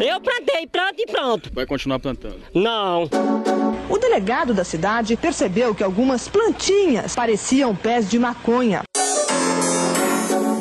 [0.00, 1.50] Eu plantei, planto e pronto.
[1.52, 2.40] Vai continuar plantando?
[2.54, 3.08] Não.
[3.88, 8.82] O delegado da cidade percebeu que algumas plantinhas pareciam pés de maconha.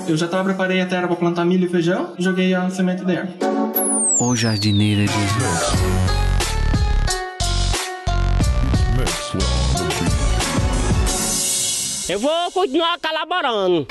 [0.08, 3.06] Eu já tava preparei a terra para plantar milho e feijão e joguei a semente
[3.06, 3.30] dentro.
[4.20, 5.14] Ô jardineira de.
[12.12, 13.88] Eu vou continuar colaborando.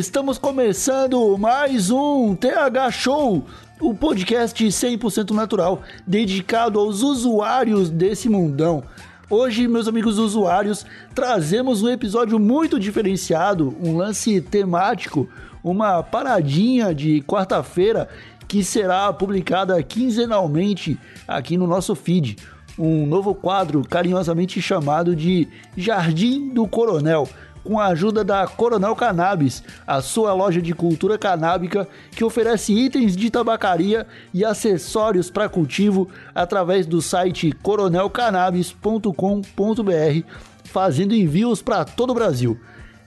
[0.00, 3.44] Estamos começando mais um TH Show,
[3.78, 8.82] o podcast 100% natural dedicado aos usuários desse mundão.
[9.28, 15.28] Hoje, meus amigos usuários, trazemos um episódio muito diferenciado, um lance temático,
[15.62, 18.08] uma paradinha de quarta-feira
[18.48, 20.98] que será publicada quinzenalmente
[21.28, 22.38] aqui no nosso feed
[22.80, 27.28] um novo quadro carinhosamente chamado de Jardim do Coronel,
[27.64, 33.14] com a ajuda da Coronel Cannabis, a sua loja de cultura canábica que oferece itens
[33.16, 40.26] de tabacaria e acessórios para cultivo através do site coronelcannabis.com.br,
[40.64, 42.58] fazendo envios para todo o Brasil.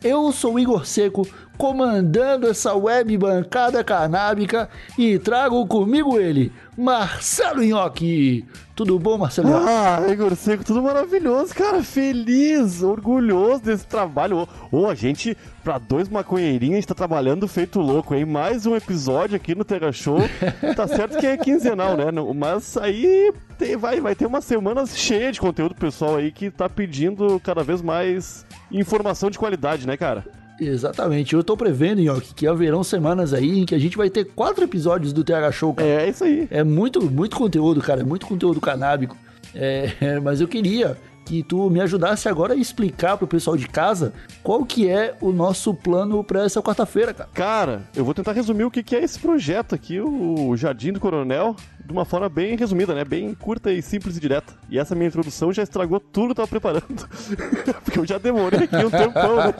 [0.04, 1.26] Eu sou o Igor Seco,
[1.58, 8.46] comandando essa web bancada canábica e trago comigo ele, Marcelo Nhoque.
[8.76, 9.66] Tudo bom, Marcelo Nhoque?
[9.70, 11.82] Ah, Igor Seco, tudo maravilhoso, cara.
[11.82, 14.40] Feliz, orgulhoso desse trabalho.
[14.40, 18.26] Ô, oh, a gente, pra dois maconheirinhos, a gente tá trabalhando feito louco, hein?
[18.26, 20.20] Mais um episódio aqui no Terra Show.
[20.76, 22.06] tá certo que é quinzenal, né?
[22.36, 26.68] Mas aí tem, vai, vai ter uma semana cheia de conteúdo pessoal aí que tá
[26.68, 30.26] pedindo cada vez mais informação de qualidade, né, cara?
[30.60, 31.34] Exatamente.
[31.34, 34.64] Eu tô prevendo, Nhoque, que haverão semanas aí em que a gente vai ter quatro
[34.64, 35.90] episódios do TH Show, cara.
[35.90, 36.48] É, isso aí.
[36.50, 38.02] É muito, muito conteúdo, cara.
[38.02, 39.18] É muito conteúdo canábico.
[39.56, 44.14] É, mas eu queria que tu me ajudasse agora a explicar pro pessoal de casa
[44.42, 47.30] qual que é o nosso plano para essa quarta-feira, cara.
[47.34, 51.56] Cara, eu vou tentar resumir o que é esse projeto aqui, o Jardim do Coronel,
[51.86, 53.04] de uma forma bem resumida, né?
[53.04, 54.54] Bem curta e simples e direta.
[54.70, 57.08] E essa minha introdução já estragou tudo que eu tava preparando.
[57.84, 59.54] Porque eu já demorei aqui um tempão, né?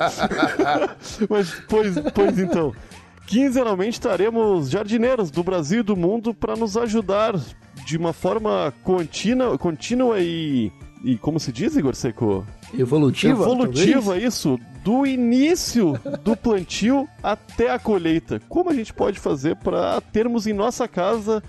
[1.30, 2.74] Mas, pois, pois então.
[3.26, 7.34] Quinzenalmente estaremos jardineiros do Brasil e do mundo para nos ajudar
[7.86, 10.72] de uma forma contínua, contínua e
[11.04, 12.46] e como se diz, Igor Seco?
[12.74, 13.44] Evolutiva.
[13.44, 14.58] Evolutiva, isso.
[14.86, 18.40] Do início do plantio até a colheita.
[18.48, 21.44] Como a gente pode fazer para termos em nossa casa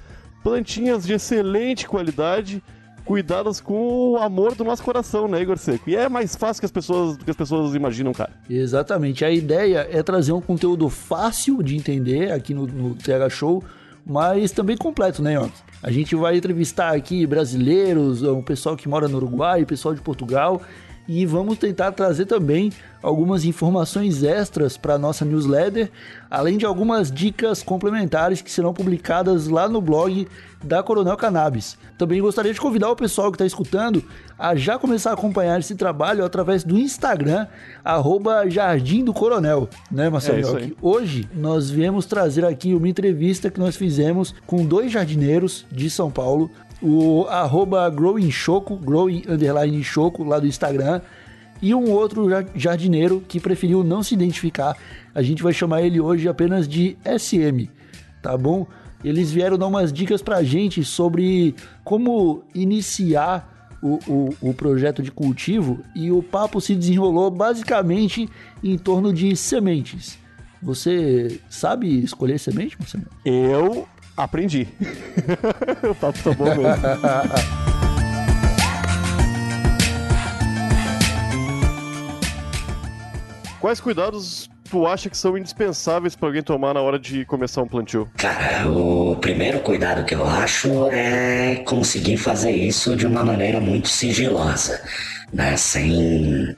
[0.45, 2.63] plantinhas de excelente qualidade,
[3.05, 5.89] cuidadas com o amor do nosso coração, né, Igor Seco?
[5.89, 8.31] E é mais fácil que as pessoas, que as pessoas imaginam, cara.
[8.49, 9.25] Exatamente.
[9.25, 13.65] A ideia é trazer um conteúdo fácil de entender aqui no, no TH Show,
[14.07, 15.63] mas também completo, né, Yoki?
[15.83, 20.03] A gente vai entrevistar aqui brasileiros, o pessoal que mora no Uruguai, o pessoal de
[20.03, 20.63] Portugal
[21.07, 22.73] e vamos tentar trazer também
[23.03, 25.91] algumas informações extras para nossa newsletter,
[26.31, 30.27] além de algumas dicas complementares que serão publicadas lá no blog
[30.63, 31.77] da Coronel Cannabis.
[31.99, 34.03] Também gostaria de convidar o pessoal que está escutando
[34.39, 37.47] a já começar a acompanhar esse trabalho através do Instagram,
[37.85, 40.59] arroba Jardim do Coronel, né, Marcelo?
[40.59, 45.91] É Hoje nós viemos trazer aqui uma entrevista que nós fizemos com dois jardineiros de
[45.91, 46.51] São Paulo,
[46.85, 51.01] o arroba Growing Choco, Growing Underline Choco, lá do Instagram,
[51.63, 54.77] e um outro jardineiro que preferiu não se identificar.
[55.15, 57.71] A gente vai chamar ele hoje apenas de SM,
[58.21, 58.67] tá bom?
[59.03, 65.11] Eles vieram dar umas dicas pra gente sobre como iniciar o, o, o, projeto de
[65.11, 68.29] cultivo e o papo se desenrolou basicamente
[68.63, 70.19] em torno de sementes.
[70.63, 73.05] Você sabe escolher semente, Marcelo?
[73.25, 73.87] Eu
[74.17, 74.69] Aprendi.
[75.83, 76.65] o papo tá bom mesmo.
[83.61, 87.67] Quais cuidados tu acha que são indispensáveis para alguém tomar na hora de começar um
[87.67, 88.09] plantio?
[88.17, 93.89] Cara, o primeiro cuidado que eu acho é conseguir fazer isso de uma maneira muito
[93.89, 94.83] sigilosa,
[95.33, 95.57] né?
[95.57, 96.55] Sem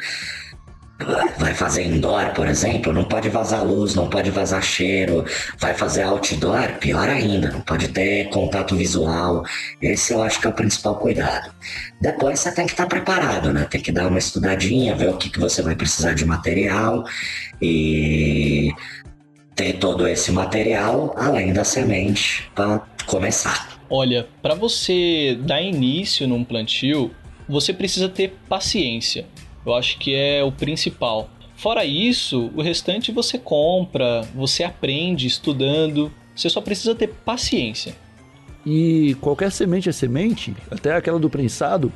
[1.39, 5.25] vai fazer indoor, por exemplo, não pode vazar luz, não pode vazar cheiro.
[5.59, 9.45] Vai fazer outdoor, pior ainda, não pode ter contato visual.
[9.81, 11.53] Esse eu acho que é o principal cuidado.
[12.01, 13.67] Depois você tem que estar preparado, né?
[13.71, 17.05] Tem que dar uma estudadinha, ver o que, que você vai precisar de material
[17.61, 18.73] e
[19.55, 23.77] ter todo esse material além da semente para começar.
[23.89, 27.11] Olha, para você dar início num plantio,
[27.49, 29.27] você precisa ter paciência
[29.67, 31.29] eu acho que é o principal.
[31.57, 37.95] Fora isso, o restante você compra, você aprende estudando, você só precisa ter paciência.
[38.65, 41.93] E qualquer semente é semente, até aquela do prensado,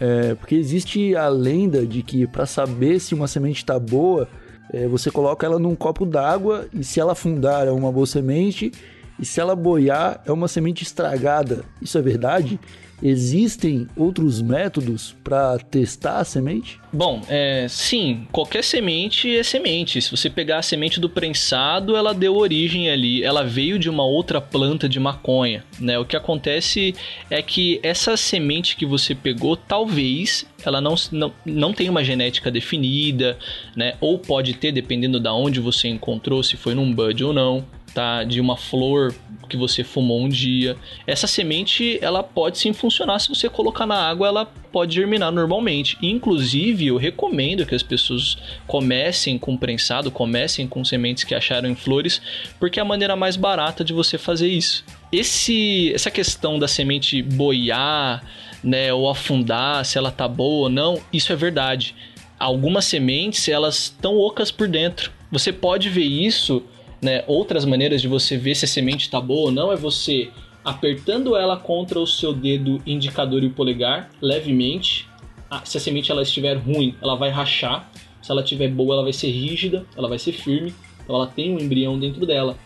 [0.00, 4.28] é, porque existe a lenda de que para saber se uma semente está boa,
[4.72, 8.72] é, você coloca ela num copo d'água e se ela afundar é uma boa semente
[9.18, 11.64] e se ela boiar é uma semente estragada.
[11.80, 12.58] Isso é verdade?
[13.02, 16.80] Existem outros métodos para testar a semente?
[16.92, 20.00] Bom, é, sim, qualquer semente é semente.
[20.00, 24.04] Se você pegar a semente do prensado, ela deu origem ali, ela veio de uma
[24.04, 25.98] outra planta de maconha, né?
[25.98, 26.94] O que acontece
[27.30, 32.50] é que essa semente que você pegou, talvez ela não, não, não tenha uma genética
[32.50, 33.38] definida,
[33.76, 33.94] né?
[34.00, 37.64] Ou pode ter, dependendo da onde você encontrou, se foi num bud ou não
[37.96, 38.24] tá?
[38.24, 39.14] De uma flor
[39.48, 40.76] que você fumou um dia.
[41.06, 45.96] Essa semente, ela pode sim funcionar se você colocar na água, ela pode germinar normalmente.
[46.02, 51.74] Inclusive, eu recomendo que as pessoas comecem com prensado, comecem com sementes que acharam em
[51.74, 52.20] flores,
[52.60, 54.84] porque é a maneira mais barata de você fazer isso.
[55.10, 58.22] Esse, essa questão da semente boiar,
[58.62, 61.94] né, ou afundar, se ela tá boa ou não, isso é verdade.
[62.38, 65.10] Algumas sementes, elas estão ocas por dentro.
[65.32, 66.62] Você pode ver isso
[67.06, 67.22] né?
[67.28, 70.28] Outras maneiras de você ver se a semente está boa ou não é você
[70.64, 75.08] apertando ela contra o seu dedo indicador e o polegar levemente.
[75.48, 77.88] Ah, se a semente ela estiver ruim, ela vai rachar.
[78.20, 80.74] Se ela estiver boa, ela vai ser rígida, ela vai ser firme.
[81.04, 82.58] Então ela tem um embrião dentro dela.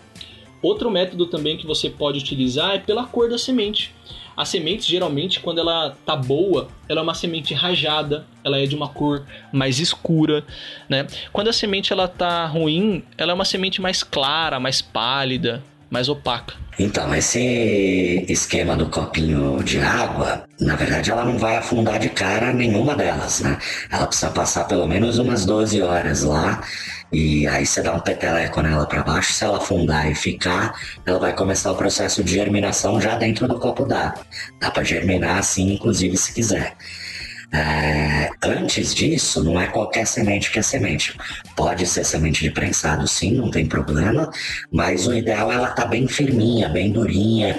[0.62, 3.94] Outro método também que você pode utilizar é pela cor da semente.
[4.40, 8.74] A semente, geralmente, quando ela tá boa, ela é uma semente rajada, ela é de
[8.74, 9.22] uma cor
[9.52, 10.42] mais escura,
[10.88, 11.06] né?
[11.30, 16.08] Quando a semente ela tá ruim, ela é uma semente mais clara, mais pálida, mais
[16.08, 16.54] opaca.
[16.78, 22.50] Então, esse esquema do copinho de água, na verdade, ela não vai afundar de cara
[22.50, 23.58] nenhuma delas, né?
[23.90, 26.62] Ela precisa passar pelo menos umas 12 horas lá
[27.12, 30.74] e aí você dá um peteleco nela para baixo, se ela afundar e ficar,
[31.04, 34.24] ela vai começar o processo de germinação já dentro do copo d'água.
[34.60, 36.76] Dá para germinar assim, inclusive, se quiser.
[37.52, 41.18] É, antes disso, não é qualquer semente que é semente.
[41.56, 44.30] Pode ser semente de prensado, sim, não tem problema,
[44.70, 47.58] mas o ideal é ela tá bem firminha, bem durinha,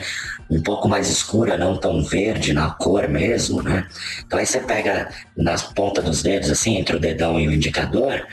[0.49, 3.85] um pouco mais escura, não tão verde na cor mesmo, né?
[4.25, 8.25] Então aí você pega nas pontas dos dedos, assim, entre o dedão e o indicador,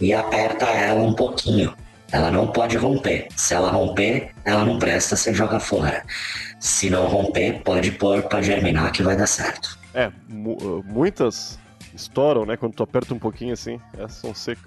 [0.00, 1.74] e aperta ela um pouquinho.
[2.12, 3.28] Ela não pode romper.
[3.34, 6.04] Se ela romper, ela não presta, você joga fora.
[6.60, 9.78] Se não romper, pode pôr para germinar que vai dar certo.
[9.92, 11.58] É, muitas
[11.94, 12.56] estouram, né?
[12.56, 14.64] Quando tu aperta um pouquinho assim, essas são secas.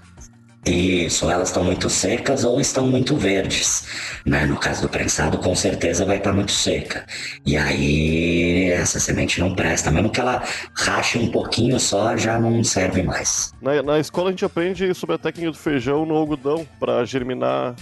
[0.68, 3.88] Isso, elas estão muito secas ou estão muito verdes.
[4.26, 4.46] Né?
[4.46, 7.06] No caso do prensado, com certeza vai estar muito seca.
[7.46, 9.90] E aí essa semente não presta.
[9.92, 10.44] Mesmo que ela
[10.74, 13.54] rache um pouquinho só, já não serve mais.
[13.62, 17.76] Na, na escola a gente aprende sobre a técnica do feijão no algodão para germinar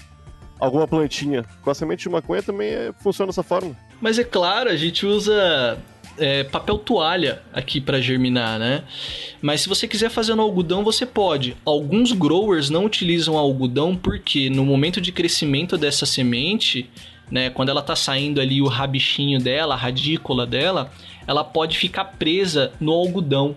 [0.60, 1.44] alguma plantinha.
[1.62, 3.76] Com a semente de maconha também é, funciona dessa forma.
[4.02, 5.78] Mas é claro, a gente usa
[6.18, 8.84] é, papel toalha aqui para germinar, né?
[9.42, 11.56] Mas se você quiser fazer no algodão, você pode.
[11.66, 16.90] Alguns growers não utilizam algodão porque no momento de crescimento dessa semente,
[17.30, 20.92] né, quando ela tá saindo ali o rabichinho dela, a radícula dela,
[21.28, 23.56] ela pode ficar presa no algodão.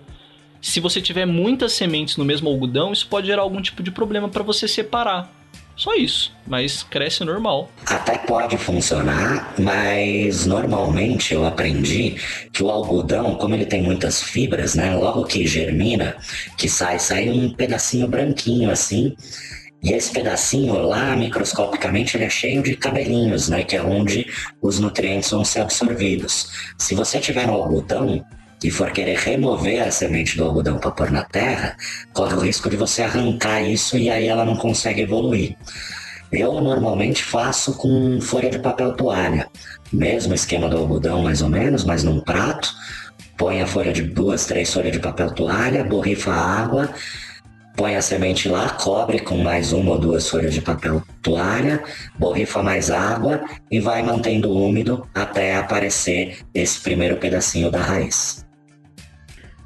[0.61, 4.29] Se você tiver muitas sementes no mesmo algodão, isso pode gerar algum tipo de problema
[4.29, 5.38] para você separar.
[5.79, 7.71] Só isso, mas cresce normal.
[7.87, 12.17] Até pode funcionar, mas normalmente eu aprendi
[12.53, 14.97] que o algodão, como ele tem muitas fibras, né?
[14.97, 16.17] Logo que germina,
[16.57, 19.15] que sai, sai um pedacinho branquinho assim.
[19.81, 23.63] E esse pedacinho lá, microscopicamente, ele é cheio de cabelinhos, né?
[23.63, 24.27] Que é onde
[24.61, 26.51] os nutrientes vão ser absorvidos.
[26.77, 28.25] Se você tiver no algodão,
[28.63, 31.77] e for querer remover a semente do algodão para pôr na terra,
[32.13, 35.57] corre o risco de você arrancar isso e aí ela não consegue evoluir.
[36.31, 39.49] Eu normalmente faço com folha de papel toalha,
[39.93, 42.75] mesmo esquema do algodão mais ou menos, mas num prato,
[43.37, 46.91] põe a folha de duas, três folhas de papel toalha, borrifa a água,
[47.77, 51.83] põe a semente lá, cobre com mais uma ou duas folhas de papel toalha,
[52.19, 58.48] borrifa mais água e vai mantendo úmido até aparecer esse primeiro pedacinho da raiz.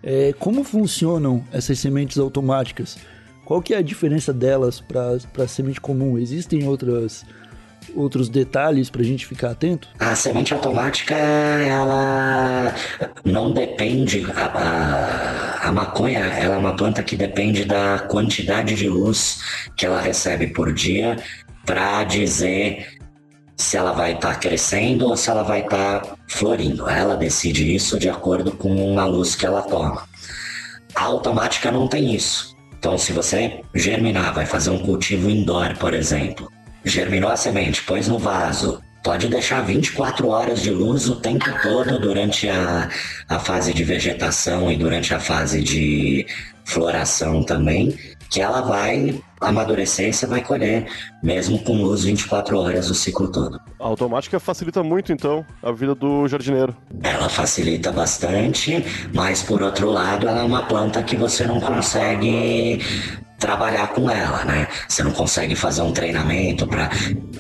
[0.03, 2.99] É, como funcionam essas sementes automáticas?
[3.45, 6.19] Qual que é a diferença delas para a semente comum?
[6.19, 7.25] Existem outras
[7.95, 9.89] outros detalhes para a gente ficar atento?
[9.99, 12.75] A semente automática, ela
[13.25, 14.25] não depende.
[14.35, 19.41] A, a, a, maconha ela é uma planta que depende da quantidade de luz
[19.77, 21.17] que ela recebe por dia
[21.67, 23.02] para dizer
[23.63, 26.89] se ela vai estar tá crescendo ou se ela vai estar tá florindo.
[26.89, 30.07] Ela decide isso de acordo com a luz que ela toma.
[30.95, 32.57] A automática não tem isso.
[32.79, 36.51] Então, se você germinar, vai fazer um cultivo indoor, por exemplo,
[36.85, 41.99] germinou a semente, pôs no vaso, Pode deixar 24 horas de luz o tempo todo
[41.99, 42.89] durante a,
[43.29, 46.25] a fase de vegetação e durante a fase de
[46.65, 47.99] floração também,
[48.31, 50.87] que ela vai amadurecer você vai colher,
[51.23, 53.61] mesmo com luz 24 horas o ciclo todo.
[53.79, 56.77] A automática facilita muito, então, a vida do jardineiro.
[57.03, 62.81] Ela facilita bastante, mas por outro lado, ela é uma planta que você não consegue
[63.43, 64.69] trabalhar com ela, né?
[64.89, 66.89] Você não consegue fazer um treinamento para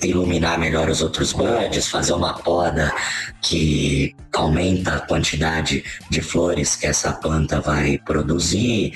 [0.02, 2.92] iluminar melhor os outros buds, fazer uma poda
[3.40, 8.92] que aumenta a quantidade de flores que essa planta vai produzir.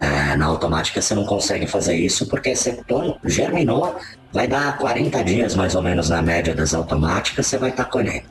[0.00, 2.82] É, na automática você não consegue fazer isso porque você
[3.24, 3.98] germinou,
[4.32, 7.90] vai dar 40 dias mais ou menos na média das automáticas, você vai estar tá
[7.90, 8.24] colhendo.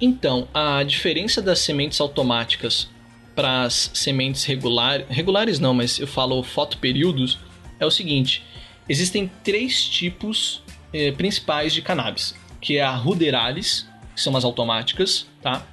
[0.00, 2.88] Então, a diferença das sementes automáticas
[3.36, 7.38] para as sementes regulares, regulares não, mas eu falo fotoperíodos,
[7.84, 8.42] é o seguinte:
[8.88, 10.62] existem três tipos
[10.92, 15.66] eh, principais de cannabis, que é a ruderalis, que são as automáticas, tá?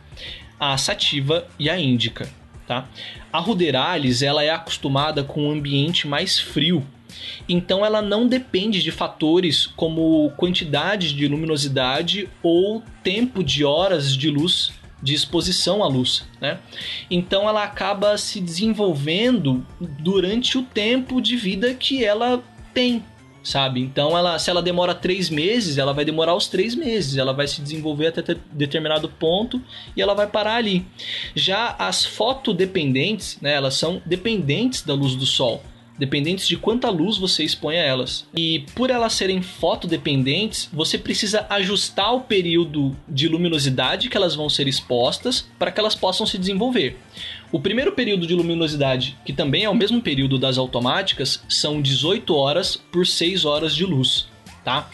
[0.60, 2.30] A sativa e a índica,
[2.68, 2.88] tá?
[3.32, 6.86] A ruderalis, ela é acostumada com um ambiente mais frio,
[7.48, 14.30] então ela não depende de fatores como quantidade de luminosidade ou tempo de horas de
[14.30, 16.60] luz de exposição à luz, né?
[17.10, 23.04] Então ela acaba se desenvolvendo durante o tempo de vida que ela tem,
[23.44, 23.82] sabe?
[23.82, 27.48] Então ela, se ela demora três meses, ela vai demorar os três meses, ela vai
[27.48, 29.62] se desenvolver até determinado ponto
[29.96, 30.86] e ela vai parar ali.
[31.36, 33.54] Já as fotodependentes, né?
[33.54, 35.64] Elas são dependentes da luz do sol
[36.00, 38.26] dependentes de quanta luz você expõe a elas.
[38.34, 44.50] E por elas serem fotodependentes, você precisa ajustar o período de luminosidade que elas vão
[44.50, 46.98] ser expostas para que elas possam se desenvolver.
[47.52, 52.34] O primeiro período de luminosidade, que também é o mesmo período das automáticas, são 18
[52.34, 54.28] horas por 6 horas de luz.
[54.64, 54.90] Tá?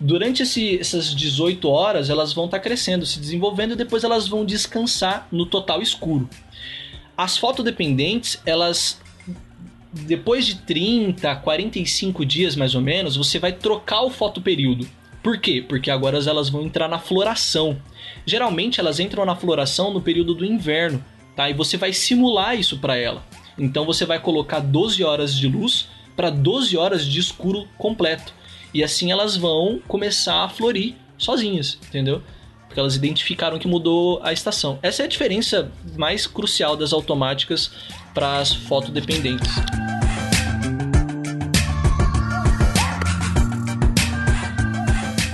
[0.00, 4.28] Durante esse, essas 18 horas, elas vão estar tá crescendo, se desenvolvendo e depois elas
[4.28, 6.28] vão descansar no total escuro.
[7.16, 9.00] As fotodependentes, elas
[9.92, 14.86] depois de 30, 45 dias mais ou menos, você vai trocar o fotoperíodo.
[15.22, 15.64] Por quê?
[15.66, 17.76] Porque agora elas vão entrar na floração.
[18.24, 21.50] Geralmente elas entram na floração no período do inverno, tá?
[21.50, 23.24] E você vai simular isso para ela.
[23.58, 28.32] Então você vai colocar 12 horas de luz para 12 horas de escuro completo.
[28.72, 32.22] E assim elas vão começar a florir sozinhas, entendeu?
[32.66, 34.78] Porque elas identificaram que mudou a estação.
[34.82, 37.70] Essa é a diferença mais crucial das automáticas
[38.16, 39.54] para as fotodependentes.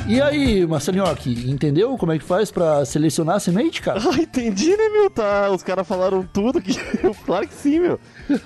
[0.08, 4.00] E aí, Marcelinhoque, entendeu como é que faz pra selecionar a semente, cara?
[4.00, 5.08] Ah, entendi, né, meu?
[5.08, 6.74] Tá, os caras falaram tudo que.
[7.24, 8.00] claro que sim, meu.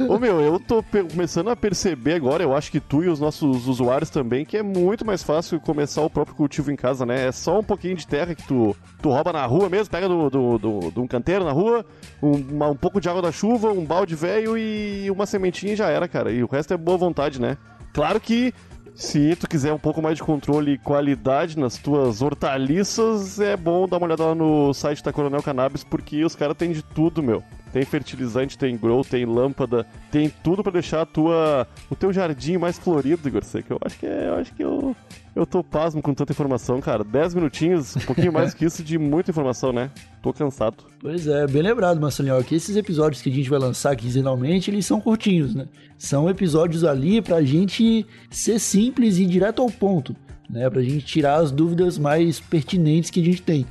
[0.07, 3.67] Ô, meu, eu tô começando a perceber agora, eu acho que tu e os nossos
[3.67, 7.27] usuários também, que é muito mais fácil começar o próprio cultivo em casa, né?
[7.27, 10.29] É só um pouquinho de terra que tu, tu rouba na rua mesmo, pega do,
[10.29, 11.87] do, do, do um canteiro na rua,
[12.23, 15.77] um, uma, um pouco de água da chuva, um balde velho e uma sementinha e
[15.77, 16.31] já era, cara.
[16.31, 17.57] E o resto é boa vontade, né?
[17.95, 18.53] Claro que
[18.97, 23.87] se tu quiser um pouco mais de controle e qualidade nas tuas hortaliças, é bom
[23.87, 27.23] dar uma olhada lá no site da Coronel Cannabis, porque os caras têm de tudo,
[27.23, 27.45] meu.
[27.77, 32.57] Tem fertilizante, tem grow, tem lâmpada, tem tudo para deixar a tua, o teu jardim
[32.57, 33.75] mais florido, Igor Seco.
[33.75, 34.97] Eu acho que é, eu acho que eu,
[35.35, 37.05] eu tô pasmo com tanta informação, cara.
[37.05, 39.91] 10 minutinhos, um pouquinho mais que isso de muita informação, né?
[40.23, 40.85] Tô cansado.
[40.99, 44.87] Pois é, bem lembrado, Marcelinho, que esses episódios que a gente vai lançar quinzenalmente, eles
[44.87, 45.67] são curtinhos, né?
[45.99, 50.17] São episódios ali pra gente ser simples e direto ao ponto,
[50.49, 50.71] né?
[50.71, 53.67] Pra gente tirar as dúvidas mais pertinentes que a gente tem.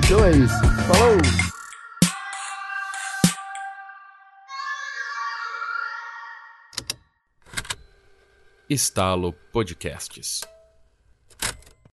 [0.05, 0.59] Então é isso.
[0.85, 1.17] Falou!
[8.69, 10.41] Estalo Podcasts.